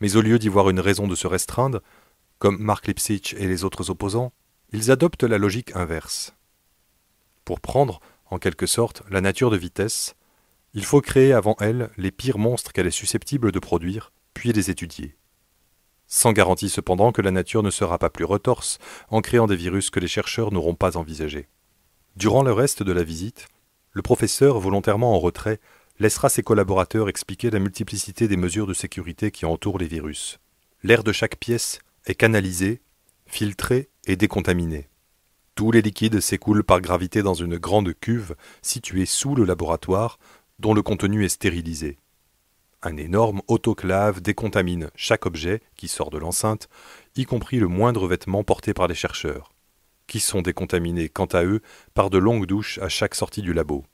Mais 0.02 0.18
au 0.18 0.22
lieu 0.22 0.38
d'y 0.38 0.50
voir 0.50 0.70
une 0.70 0.82
raison 0.82 1.08
de 1.08 1.16
se 1.16 1.28
restreindre, 1.28 1.82
comme 2.40 2.62
Mark 2.62 2.88
Lipsitch 2.88 3.34
et 3.36 3.48
les 3.48 3.64
autres 3.64 3.90
opposants, 3.90 4.34
ils 4.74 4.92
adoptent 4.92 5.24
la 5.24 5.38
logique 5.38 5.76
inverse. 5.76 6.36
Pour 7.46 7.62
prendre, 7.62 8.02
en 8.30 8.38
quelque 8.38 8.66
sorte, 8.66 9.04
la 9.10 9.22
nature 9.22 9.50
de 9.50 9.58
vitesse, 9.58 10.16
il 10.74 10.84
faut 10.84 11.02
créer 11.02 11.32
avant 11.32 11.56
elle 11.60 11.90
les 11.98 12.12
pires 12.12 12.40
monstres 12.40 12.74
qu'elle 12.74 12.88
est 12.88 12.92
susceptible 12.92 13.52
de 13.52 13.60
produire, 13.60 14.12
puis 14.34 14.52
les 14.52 14.70
étudier. 14.70 15.16
Sans 16.08 16.34
garantie 16.34 16.70
cependant 16.70 17.12
que 17.12 17.22
la 17.22 17.32
nature 17.32 17.64
ne 17.64 17.70
sera 17.70 17.98
pas 17.98 18.10
plus 18.10 18.26
retorse 18.26 18.80
en 19.10 19.22
créant 19.22 19.48
des 19.48 19.56
virus 19.56 19.90
que 19.90 20.02
les 20.02 20.08
chercheurs 20.08 20.52
n'auront 20.52 20.76
pas 20.76 20.98
envisagés. 20.98 21.48
Durant 22.18 22.44
le 22.44 22.52
reste 22.52 22.84
de 22.84 22.92
la 22.92 23.04
visite, 23.04 23.48
le 23.94 24.02
professeur, 24.02 24.60
volontairement 24.60 25.16
en 25.16 25.20
retrait, 25.20 25.60
laissera 26.00 26.28
ses 26.28 26.44
collaborateurs 26.44 27.10
expliquer 27.10 27.52
la 27.52 27.60
multiplicité 27.60 28.28
des 28.28 28.38
mesures 28.38 28.68
de 28.68 28.74
sécurité 28.74 29.32
qui 29.32 29.46
entourent 29.46 29.78
les 29.78 29.88
virus. 29.88 30.40
L'air 30.82 31.04
de 31.04 31.12
chaque 31.12 31.38
pièce 31.38 31.80
est 32.06 32.16
canalisé, 32.16 32.82
filtré 33.28 33.90
et 34.06 34.16
décontaminé. 34.16 34.90
Tous 35.56 35.72
les 35.72 35.84
liquides 35.84 36.20
s'écoulent 36.20 36.64
par 36.64 36.82
gravité 36.82 37.22
dans 37.22 37.36
une 37.36 37.58
grande 37.58 37.94
cuve 37.94 38.36
située 38.64 39.06
sous 39.06 39.36
le 39.36 39.46
laboratoire, 39.46 40.18
dont 40.58 40.74
le 40.74 40.82
contenu 40.82 41.24
est 41.24 41.30
stérilisé. 41.30 42.00
Un 42.82 42.98
énorme 42.98 43.42
autoclave 43.48 44.22
décontamine 44.22 44.90
chaque 44.96 45.26
objet 45.26 45.62
qui 45.78 45.88
sort 45.88 46.10
de 46.10 46.18
l'enceinte, 46.18 46.68
y 47.16 47.26
compris 47.26 47.60
le 47.60 47.68
moindre 47.68 48.08
vêtement 48.08 48.44
porté 48.44 48.74
par 48.74 48.88
les 48.88 48.96
chercheurs, 48.96 49.53
qui 50.08 50.20
sont 50.20 50.42
décontaminés 50.42 51.10
quant 51.10 51.26
à 51.26 51.44
eux 51.44 51.62
par 51.94 52.10
de 52.10 52.18
longues 52.18 52.46
douches 52.46 52.78
à 52.80 52.90
chaque 52.90 53.16
sortie 53.16 53.42
du 53.42 53.54
labo. 53.54 53.86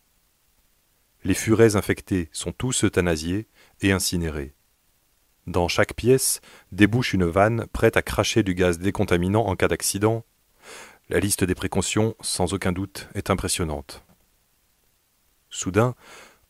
Les 1.24 1.34
furets 1.34 1.76
infectés 1.76 2.30
sont 2.32 2.52
tous 2.52 2.84
euthanasiés 2.84 3.48
et 3.82 3.92
incinérés. 3.92 4.54
Dans 5.48 5.68
chaque 5.68 5.94
pièce 5.94 6.42
débouche 6.72 7.14
une 7.14 7.26
vanne 7.26 7.66
prête 7.74 7.98
à 7.98 8.02
cracher 8.02 8.44
du 8.44 8.54
gaz 8.54 8.80
décontaminant 8.80 9.46
en 9.46 9.56
cas 9.56 9.68
d'accident 9.68 10.24
la 11.10 11.20
liste 11.20 11.44
des 11.44 11.56
précautions, 11.56 12.16
sans 12.22 12.54
aucun 12.54 12.72
doute, 12.72 13.10
est 13.16 13.32
impressionnante. 13.32 14.04
Soudain, 15.50 15.96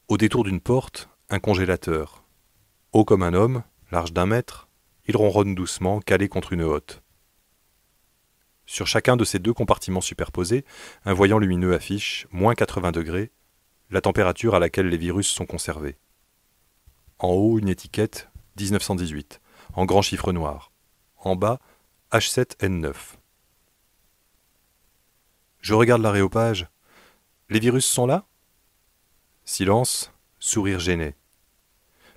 au 0.10 0.18
détour 0.18 0.44
d'une 0.44 0.60
porte, 0.60 1.10
un 1.30 1.40
congélateur. 1.40 2.26
Haut 2.92 3.06
comme 3.06 3.24
un 3.24 3.34
homme, 3.34 3.64
large 3.90 4.12
d'un 4.12 4.26
mètre, 4.26 4.68
il 5.08 5.16
ronronne 5.16 5.56
doucement, 5.56 6.02
calé 6.02 6.28
contre 6.28 6.52
une 6.52 6.64
hotte. 6.64 7.02
Sur 8.72 8.86
chacun 8.86 9.18
de 9.18 9.26
ces 9.26 9.40
deux 9.40 9.52
compartiments 9.52 10.00
superposés, 10.00 10.64
un 11.04 11.14
voyant 11.14 11.40
lumineux 11.40 11.74
affiche 11.74 12.28
moins 12.30 12.54
80 12.54 12.92
degrés, 12.92 13.32
la 13.90 14.00
température 14.00 14.54
à 14.54 14.60
laquelle 14.60 14.90
les 14.90 14.98
virus 14.98 15.28
sont 15.28 15.48
conservés. 15.48 15.98
En 17.18 17.30
haut, 17.30 17.58
une 17.58 17.68
étiquette 17.68 18.30
1918, 18.60 19.42
en 19.74 19.86
grand 19.86 20.04
chiffre 20.04 20.32
noir. 20.32 20.72
En 21.18 21.36
bas, 21.36 21.60
H7N9. 22.12 22.94
Je 25.62 25.74
regarde 25.74 26.04
l'aréopage. 26.04 26.68
Les 27.50 27.60
virus 27.60 27.88
sont 27.88 28.06
là? 28.06 28.28
Silence, 29.46 30.14
sourire 30.38 30.80
gêné. 30.80 31.16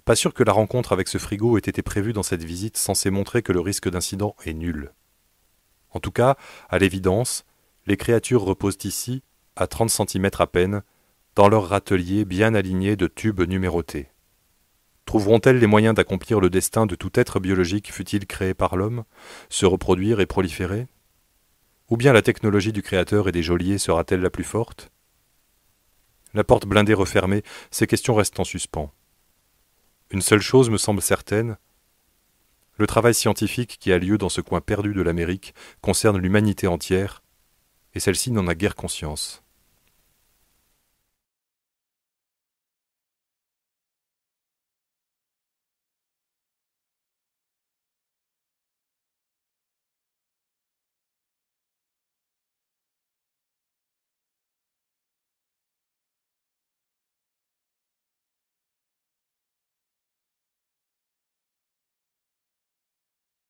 Pas 0.05 0.17
sûr 0.17 0.35
que 0.35 0.45
la 0.45 0.53
rencontre 0.53 0.93
avec 0.93 1.09
ce 1.09 1.17
frigo 1.17 1.57
ait 1.57 1.61
été 1.61 1.81
prévue 1.81 2.13
dans 2.13 2.23
cette 2.23 2.45
visite 2.45 2.77
censée 2.77 3.09
montrer 3.09 3.41
que 3.41 3.53
le 3.53 3.61
risque 3.61 3.89
d'incident 3.89 4.37
est 4.45 4.53
nul. 4.53 4.93
En 5.93 6.01
tout 6.01 6.11
cas, 6.11 6.37
à 6.69 6.79
l'évidence, 6.79 7.45
les 7.87 7.97
créatures 7.97 8.43
reposent 8.43 8.85
ici, 8.85 9.23
à 9.57 9.67
30 9.67 9.91
cm 9.91 10.31
à 10.39 10.47
peine, 10.47 10.83
dans 11.35 11.49
leur 11.49 11.69
râtelier 11.69 12.25
bien 12.25 12.55
aligné 12.55 12.97
de 12.97 13.07
tubes 13.07 13.43
numérotés. 13.43 14.09
Trouveront-elles 15.05 15.59
les 15.59 15.67
moyens 15.67 15.95
d'accomplir 15.95 16.41
le 16.41 16.51
destin 16.51 16.87
de 16.87 16.95
tout 16.95 17.11
être 17.15 17.41
biologique 17.41 17.93
fut-il 17.93 18.27
créé 18.27 18.55
par 18.55 18.77
l'homme, 18.77 19.05
se 19.49 19.67
reproduire 19.67 20.21
et 20.21 20.27
proliférer? 20.27 20.87
Ou 21.91 21.97
bien 21.97 22.13
la 22.13 22.23
technologie 22.23 22.73
du 22.73 22.83
créateur 22.83 23.29
et 23.29 23.33
des 23.33 23.43
geôliers 23.43 23.79
sera-t-elle 23.79 24.21
la 24.21 24.31
plus 24.31 24.45
forte? 24.45 24.91
La 26.35 26.45
porte 26.45 26.67
blindée 26.67 26.95
refermée, 26.95 27.43
ces 27.71 27.87
questions 27.87 28.15
restent 28.15 28.41
en 28.41 28.45
suspens. 28.45 28.91
Une 30.11 30.23
seule 30.23 30.41
chose 30.41 30.71
me 30.71 30.79
semble 30.79 31.03
certaine, 31.03 31.59
le 32.83 32.89
travail 32.89 33.15
scientifique 33.15 33.79
qui 33.79 33.93
a 33.93 33.99
lieu 33.99 34.19
dans 34.19 34.29
ce 34.29 34.41
coin 34.41 34.61
perdu 34.61 34.93
de 34.93 35.03
l'Amérique 35.03 35.55
concerne 35.83 36.19
l'humanité 36.19 36.67
entière, 36.67 37.23
et 37.95 38.01
celle-ci 38.01 38.33
n'en 38.33 38.49
a 38.49 38.57
guère 38.57 38.75
conscience. 38.75 39.42